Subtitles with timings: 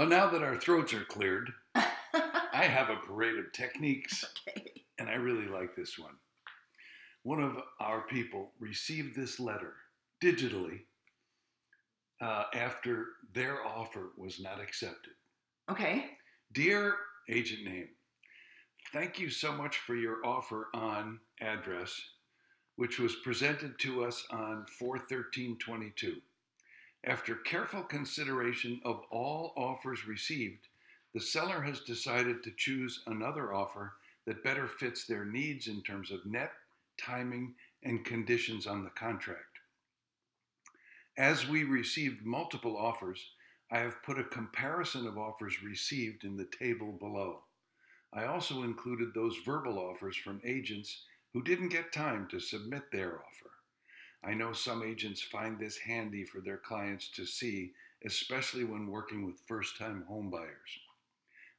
[0.00, 4.86] Well, now that our throats are cleared, I have a parade of techniques, okay.
[4.98, 6.14] and I really like this one.
[7.22, 9.74] One of our people received this letter
[10.24, 10.84] digitally
[12.18, 15.12] uh, after their offer was not accepted.
[15.70, 16.12] Okay.
[16.50, 16.94] Dear
[17.28, 17.88] Agent name,
[18.94, 21.94] thank you so much for your offer on address,
[22.76, 26.22] which was presented to us on 41322.
[27.04, 30.68] After careful consideration of all offers received,
[31.14, 33.94] the seller has decided to choose another offer
[34.26, 36.52] that better fits their needs in terms of net,
[36.98, 39.58] timing, and conditions on the contract.
[41.16, 43.24] As we received multiple offers,
[43.70, 47.40] I have put a comparison of offers received in the table below.
[48.12, 53.14] I also included those verbal offers from agents who didn't get time to submit their
[53.14, 53.49] offer.
[54.22, 57.72] I know some agents find this handy for their clients to see,
[58.04, 60.78] especially when working with first time homebuyers.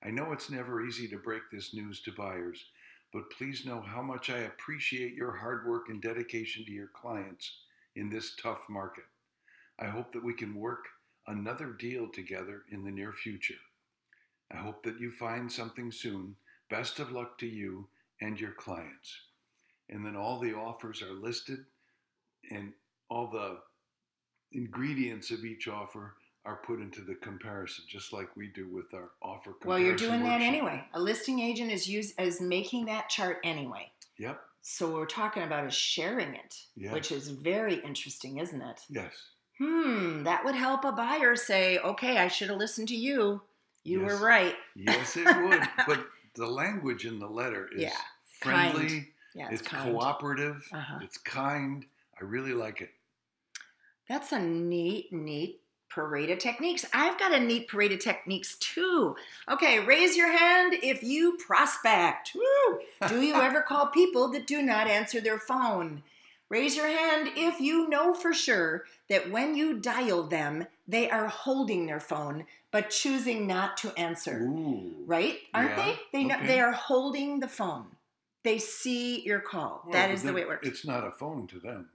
[0.04, 2.66] I know it's never easy to break this news to buyers,
[3.12, 7.52] but please know how much I appreciate your hard work and dedication to your clients
[7.96, 9.06] in this tough market.
[9.80, 10.86] I hope that we can work
[11.28, 13.56] another deal together in the near future.
[14.52, 16.36] I hope that you find something soon.
[16.70, 17.88] Best of luck to you
[18.22, 19.16] and your clients.
[19.90, 21.66] And then all the offers are listed
[22.50, 22.74] and
[23.10, 23.60] all the
[24.54, 29.12] ingredients of each offer are put into the comparison, just like we do with our
[29.22, 29.54] offer.
[29.64, 30.84] Well, you're doing that anyway.
[30.94, 33.92] A listing agent is used as making that chart anyway.
[34.18, 34.42] Yep.
[34.64, 36.94] So what we're talking about is sharing it, Yes.
[36.94, 38.82] which is very interesting, isn't it?
[38.90, 39.14] Yes.
[39.60, 43.42] Hmm, that would help a buyer say, "Okay, I should have listened to you.
[43.84, 44.10] You Yes.
[44.20, 45.62] were right." Yes, it would.
[45.88, 47.98] but the language in the letter is Yeah.
[48.40, 49.14] friendly.
[49.36, 50.68] Yeah, it's, It's, cooperative.
[50.74, 51.00] Uh-huh.
[51.04, 51.86] It's kind.
[52.22, 52.90] I really like it.
[54.08, 56.86] That's a neat, neat parade of techniques.
[56.94, 59.16] I've got a neat parade of techniques too.
[59.50, 62.32] Okay, raise your hand if you prospect.
[62.36, 62.80] Woo!
[63.08, 66.04] Do you ever call people that do not answer their phone?
[66.50, 71.28] Raise your hand if you know for sure that when you dial them, they are
[71.28, 74.42] holding their phone but choosing not to answer.
[74.44, 74.92] Ooh.
[75.06, 75.40] Right?
[75.54, 76.00] Aren't Yeah, they?
[76.12, 76.48] They know okay.
[76.48, 77.88] they are holding the phone.
[78.44, 79.84] They see your call.
[79.86, 80.68] Well, that but the way it works.
[80.68, 81.90] It's not a phone to them.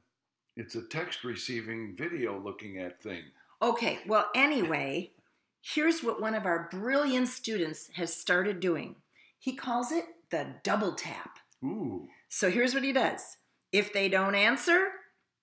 [0.57, 3.25] It's a text receiving, video looking at thing.
[3.61, 5.13] Okay, well, anyway,
[5.61, 8.97] here's what one of our brilliant students has started doing.
[9.39, 11.39] He calls it the double tap.
[11.63, 12.09] Ooh.
[12.29, 13.37] So here's what he does
[13.73, 14.89] if they don't answer,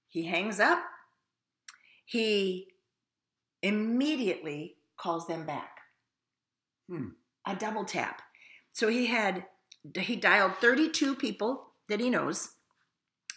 [0.10, 0.80] he hangs up,
[2.06, 2.68] he
[3.62, 5.78] immediately calls them back.
[6.90, 7.10] Hmm.
[7.46, 8.22] A double tap.
[8.72, 9.46] So he had,
[9.96, 12.54] he dialed 32 people that he knows.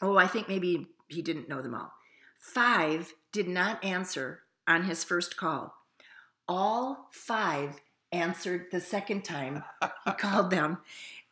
[0.01, 1.93] Oh, I think maybe he didn't know them all.
[2.35, 5.75] Five did not answer on his first call.
[6.49, 7.81] All five
[8.13, 9.65] answered the second time
[10.05, 10.79] he called them,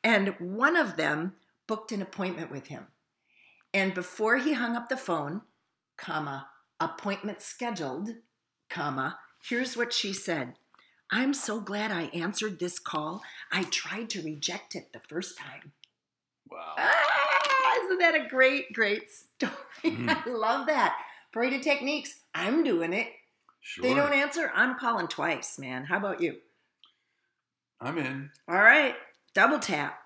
[0.02, 1.34] and one of them
[1.66, 2.88] booked an appointment with him.
[3.72, 5.42] And before he hung up the phone,
[5.96, 6.48] comma,
[6.80, 8.10] appointment scheduled,
[8.68, 10.54] comma, here's what she said.
[11.10, 13.22] I'm so glad I answered this call.
[13.52, 15.72] I tried to reject it the first time.
[16.50, 16.74] Wow.
[16.78, 17.33] Ah,
[17.84, 19.52] isn't that a great, great story?
[19.84, 20.08] Mm.
[20.26, 20.96] I love that.
[21.32, 22.20] Parade of techniques.
[22.34, 23.08] I'm doing it.
[23.60, 23.82] Sure.
[23.82, 24.50] They don't answer.
[24.54, 25.84] I'm calling twice, man.
[25.84, 26.36] How about you?
[27.80, 28.30] I'm in.
[28.48, 28.94] All right.
[29.34, 29.98] Double tap.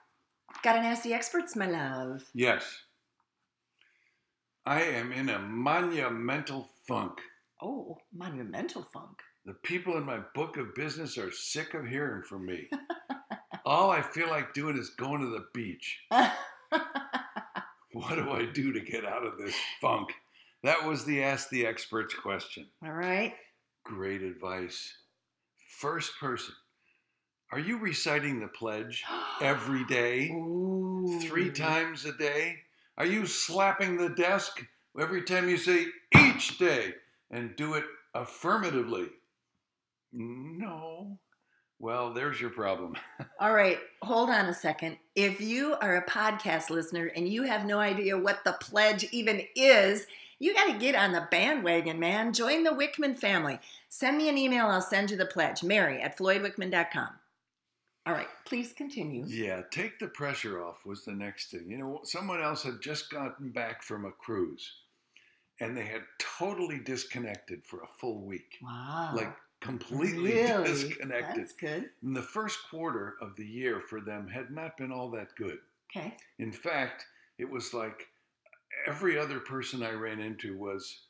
[0.62, 2.24] Got an Ask the Experts, my love.
[2.34, 2.82] Yes.
[4.64, 7.20] I am in a monumental funk.
[7.62, 9.20] Oh, monumental funk.
[9.44, 12.68] The people in my book of business are sick of hearing from me.
[13.64, 16.00] All I feel like doing is going to the beach.
[17.92, 20.10] What do I do to get out of this funk?
[20.62, 22.66] That was the Ask the Experts question.
[22.84, 23.34] All right.
[23.84, 24.92] Great advice.
[25.78, 26.54] First person.
[27.50, 29.04] Are you reciting the pledge
[29.40, 30.28] every day?
[30.30, 31.18] Ooh.
[31.22, 32.56] Three times a day?
[32.98, 34.62] Are you slapping the desk
[35.00, 35.86] every time you say
[36.18, 36.94] each day
[37.30, 39.06] and do it affirmatively?
[40.12, 41.18] No.
[41.80, 42.96] Well, there's your problem.
[43.40, 44.98] All right, hold on a second.
[45.14, 49.42] If you are a podcast listener and you have no idea what the pledge even
[49.54, 50.06] is,
[50.40, 52.32] you got to get on the bandwagon, man.
[52.32, 53.60] Join the Wickman family.
[53.88, 55.62] Send me an email, I'll send you the pledge.
[55.62, 57.08] Mary at floydwickman.com.
[58.06, 59.24] All right, please continue.
[59.26, 61.66] Yeah, take the pressure off was the next thing.
[61.68, 64.72] You know, someone else had just gotten back from a cruise
[65.60, 68.56] and they had totally disconnected for a full week.
[68.62, 69.12] Wow.
[69.14, 70.64] Like completely really?
[70.64, 71.42] disconnected.
[71.44, 71.90] That's good.
[72.02, 75.58] And the first quarter of the year for them had not been all that good.
[75.90, 76.16] Okay.
[76.38, 77.06] In fact,
[77.38, 78.08] it was like
[78.86, 81.00] every other person I ran into was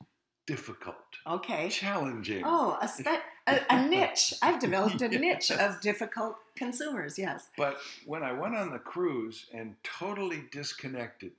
[0.47, 0.97] difficult,
[1.27, 1.69] Okay.
[1.69, 2.43] challenging.
[2.45, 3.07] Oh, a, spe-
[3.47, 4.33] a, a niche.
[4.41, 7.49] I've developed a niche of difficult consumers, yes.
[7.57, 11.33] But when I went on the cruise and totally disconnected,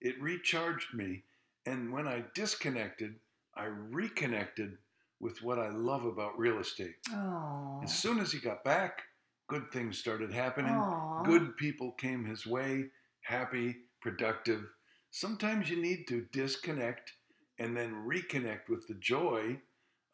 [0.00, 1.24] it recharged me.
[1.66, 3.16] And when I disconnected,
[3.56, 4.78] I reconnected
[5.20, 6.96] with what I love about real estate.
[7.12, 7.80] Oh.
[7.82, 9.02] As soon as he got back,
[9.48, 10.72] good things started happening.
[10.72, 11.22] Aw.
[11.24, 12.86] Good people came his way,
[13.22, 14.62] happy, productive.
[15.10, 17.12] Sometimes you need to disconnect
[17.58, 19.58] and then reconnect with the joy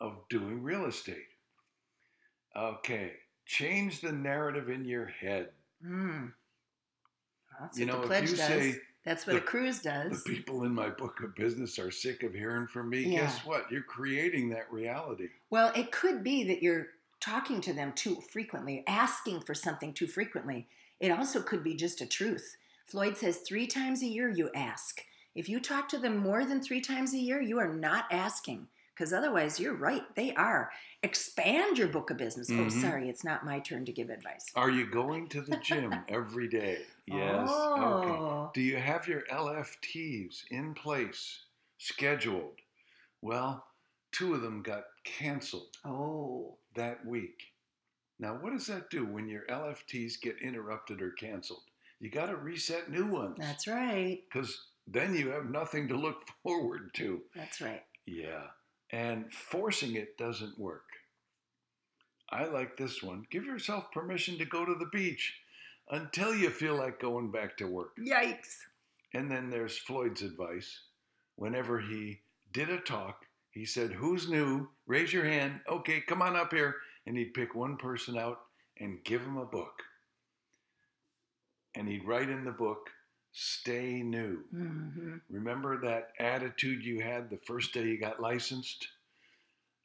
[0.00, 1.28] of doing real estate.
[2.56, 3.12] Okay,
[3.44, 5.50] change the narrative in your head.
[5.84, 6.32] Mm.
[7.60, 8.46] That's You what know, if you does.
[8.46, 10.24] say That's what the- a cruise does.
[10.24, 13.00] The people in my book of business are sick of hearing from me.
[13.04, 13.20] Yeah.
[13.20, 13.70] Guess what?
[13.70, 15.28] You're creating that reality.
[15.50, 16.88] Well, it could be that you're
[17.20, 20.68] talking to them too frequently, asking for something too frequently.
[21.00, 22.56] It also could be just a truth.
[22.86, 25.02] Floyd says three times a year you ask.
[25.34, 28.68] If you talk to them more than three times a year, you are not asking.
[28.94, 30.70] Because otherwise, you're right, they are.
[31.02, 32.48] Expand your book of business.
[32.50, 32.80] Oh, Mhm.
[32.80, 34.46] sorry, it's not my turn to give advice.
[34.54, 36.86] Are you going to the gym every day?
[37.06, 37.50] Yes.
[37.50, 38.08] Okay.
[38.10, 38.50] Oh.
[38.54, 41.44] Do you have your LFTs in place,
[41.78, 42.60] scheduled?
[43.20, 43.66] Well,
[44.12, 46.58] two of them got canceled Oh.
[46.74, 47.52] that week.
[48.20, 51.64] Now, what does that do when your LFTs get interrupted or canceled?
[51.98, 53.38] You got to reset new ones.
[53.38, 54.22] That's right.
[54.32, 57.24] Because then you have nothing to look forward to.
[57.34, 57.84] That's right.
[58.06, 58.50] Yeah.
[58.94, 60.84] And forcing it doesn't work.
[62.30, 63.26] I like this one.
[63.28, 65.34] Give yourself permission to go to the beach
[65.90, 67.96] until you feel like going back to work.
[67.98, 68.58] Yikes.
[69.12, 70.78] And then there's Floyd's advice.
[71.34, 72.20] Whenever he
[72.52, 74.68] did a talk, he said, Who's new?
[74.86, 75.58] Raise your hand.
[75.68, 76.76] Okay, come on up here.
[77.04, 78.42] And he'd pick one person out
[78.78, 79.82] and give him a book.
[81.74, 82.90] And he'd write in the book,
[83.36, 84.44] Stay new.
[84.52, 88.86] hmm Remember that attitude you had the first day you got licensed?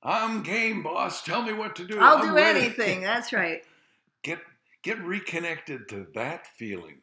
[0.03, 1.23] I'm game, boss.
[1.23, 1.99] Tell me what to do.
[1.99, 3.01] I'll I'm do ready." anything.
[3.11, 3.63] That's right.
[4.21, 4.39] Get
[4.83, 7.01] get reconnected to that feeling,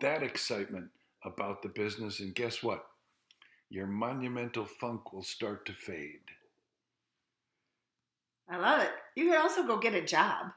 [0.00, 0.90] that excitement
[1.24, 2.84] about the business, and guess what?
[3.70, 6.20] Your monumental funk will start to fade.
[8.48, 8.90] I love it.
[9.14, 10.48] You could also go get a job.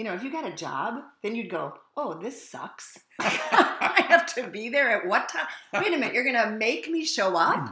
[0.00, 2.98] You know, if you got a job, then you'd go, oh, this sucks.
[3.20, 5.44] I have to be there at what time?
[5.74, 7.58] Wait a minute, you're going to make me show up?
[7.58, 7.66] Hmm.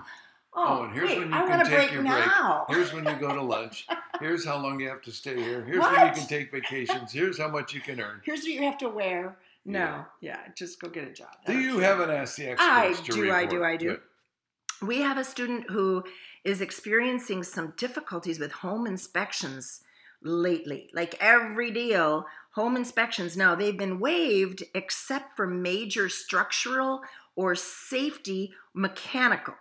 [0.54, 2.24] Oh, Oh, and here's wait, when you I can take break your break.
[2.68, 3.86] Here's when you go to lunch.
[4.20, 5.64] Here's how long you have to stay here.
[5.64, 7.12] Here's when you can take vacations.
[7.12, 8.20] Here's how much you can earn.
[8.26, 9.38] Here's what you have to wear.
[9.64, 10.04] No, Yeah.
[10.20, 11.28] yeah, just go get a job.
[11.46, 12.60] Do That'll you keep haven't asked the experts
[13.00, 13.64] I to do, I do.
[13.64, 14.00] I do.
[14.82, 16.04] We have a student who
[16.44, 19.80] is experiencing some difficulties with home inspections
[20.22, 20.90] lately.
[20.92, 27.00] Like every deal, home inspections now they've been waived except for major structural
[27.36, 29.54] or safety mechanical.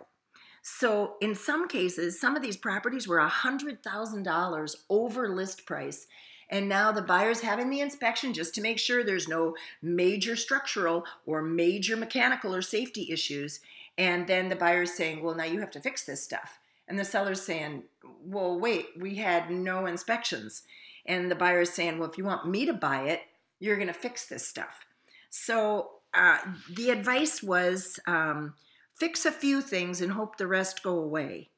[0.62, 6.06] So in some cases, some of these properties were $100,000 over list price.
[6.50, 11.04] And now the buyer's having the inspection just to make sure there's no major structural
[11.26, 13.60] or major mechanical or safety issues.
[13.96, 16.58] And then the buyer's saying, well, now you have to fix this stuff.
[16.88, 17.84] And the seller's saying,
[18.24, 20.62] well, wait, we had no inspections.
[21.06, 23.20] And the buyer's saying, well, if you want me to buy it,
[23.60, 24.86] you're going to fix this stuff.
[25.30, 26.38] So uh,
[26.74, 28.54] the advice was um,
[28.94, 31.50] fix a few things and hope the rest go away.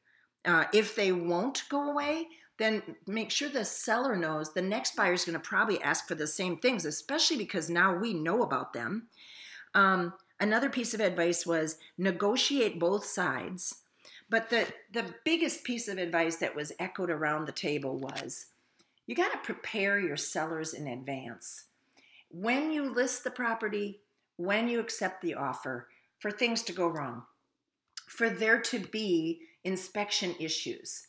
[0.44, 2.26] Uh, if they won't go away,
[2.58, 6.14] then make sure the seller knows the next buyer is going to probably ask for
[6.14, 9.08] the same things, especially because now we know about them.
[9.74, 13.76] Um, another piece of advice was negotiate both sides.
[14.30, 18.46] But the, the biggest piece of advice that was echoed around the table was
[19.06, 21.64] you got to prepare your sellers in advance.
[22.30, 24.00] When you list the property,
[24.36, 25.88] when you accept the offer,
[26.20, 27.24] for things to go wrong,
[28.06, 31.08] for there to be inspection issues,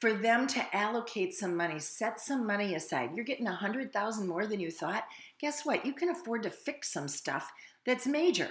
[0.00, 3.10] for them to allocate some money, set some money aside.
[3.14, 5.04] You're getting a hundred thousand more than you thought.
[5.38, 5.84] Guess what?
[5.84, 7.52] You can afford to fix some stuff
[7.84, 8.48] that's major.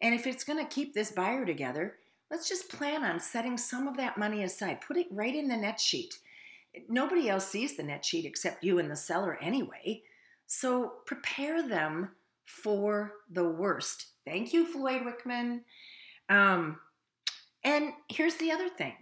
[0.00, 1.96] And if it's going to keep this buyer together,
[2.30, 4.80] let's just plan on setting some of that money aside.
[4.80, 6.18] Put it right in the net sheet.
[6.88, 10.02] Nobody else sees the net sheet except you and the seller anyway.
[10.46, 12.10] So prepare them
[12.44, 14.06] for the worst.
[14.24, 15.60] Thank you, Floyd Wickman.
[16.28, 16.78] Um,
[17.64, 18.94] and here's the other thing.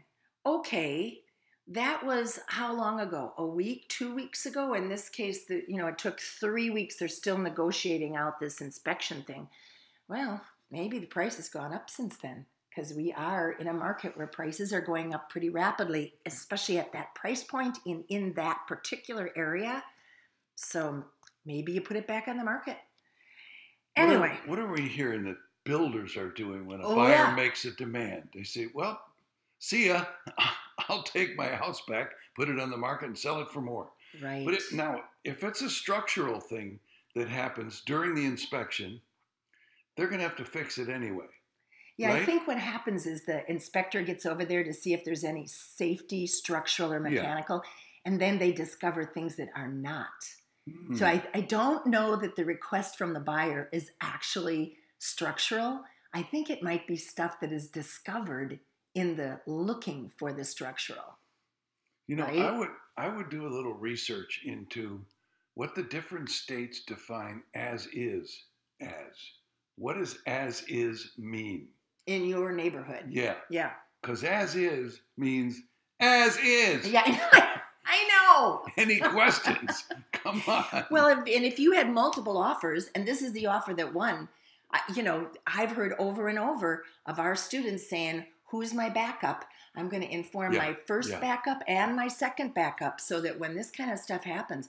[0.47, 1.21] Okay,
[1.69, 3.33] that was how long ago?
[3.38, 4.75] A week, two weeks ago?
[4.75, 6.97] In this case, the, you know, it took three weeks.
[6.97, 9.49] They're still negotiating out this inspection thing.
[10.09, 14.16] Well, maybe the price has gone up since then because we are in a market
[14.16, 18.61] where prices are going up pretty rapidly, especially at that price point in, in that
[18.66, 19.83] particular area.
[20.57, 21.04] So
[21.45, 22.76] maybe you put it back on the market.
[23.97, 24.38] Anyway.
[24.47, 27.35] What are, what are we hearing that builders are doing when a Oh, buyer yeah.
[27.35, 28.28] makes a demand?
[28.35, 29.00] They say, well,
[29.59, 30.04] see ya.
[30.88, 33.90] I'll take my house back, put it on the market, and sell it for more.
[34.21, 34.45] right.
[34.45, 36.81] But it, now, if it's a structural thing
[37.14, 39.00] that happens during the inspection,
[39.97, 41.26] they're going to have to fix it anyway.
[41.96, 45.22] Yeah, I think what happens is the inspector gets over there to see if there's
[45.22, 47.22] any safety, structural, or Yeah.
[47.22, 47.62] mechanical,
[48.04, 50.34] and then they discover things that are not.
[50.68, 50.96] Hmm.
[50.96, 55.84] So I, I don't know that the request from the buyer is actually structural.
[56.12, 58.60] I think it might be stuff that is discovered
[58.94, 61.18] in the looking for the structural.
[62.06, 62.38] You know, Right?
[62.40, 65.04] I would I would do a little research into
[65.54, 68.44] what the different states define as is
[68.80, 69.32] as.
[69.76, 71.68] What does as is mean?
[72.06, 73.04] In your neighborhood.
[73.08, 73.70] Yeah, Yeah.
[74.02, 75.62] because as is means
[76.00, 76.87] as is.
[76.88, 77.02] Yeah,
[77.87, 78.66] I know.
[78.76, 79.84] Any questions?
[80.12, 80.84] Come on.
[80.90, 84.28] Well, if, and if you had multiple offers, and this is the offer that won,
[84.73, 89.46] I, you know, I've heard over and over of our students saying, "Who's my backup?"
[89.76, 91.20] I'm going to inform Yeah, my first yeah.
[91.20, 94.68] backup and my second backup, so that when this kind of stuff happens,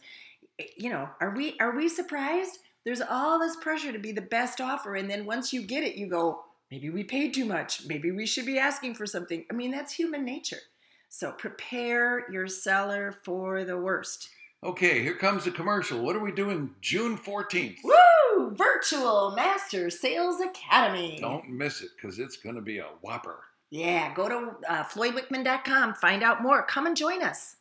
[0.77, 2.59] you know, are we are we surprised?
[2.85, 5.95] There's all this pressure to be the best offer, and then once you get it,
[5.95, 6.43] you go,
[6.75, 7.85] maybe we paid too much.
[7.87, 9.45] Maybe we should be asking for something.
[9.49, 10.59] I mean, that's human nature.
[11.07, 14.27] So prepare your seller for the worst.
[14.61, 16.03] Okay, here comes the commercial.
[16.03, 17.77] What are we doing June 14th?
[17.81, 18.53] Woo!
[18.55, 21.17] Virtual Master Sales Academy.
[21.21, 23.39] Don't miss it because it's going to be a whopper.
[23.69, 26.63] Yeah, go to uh, floydwickman.com, find out more.
[26.63, 27.55] Come and join us.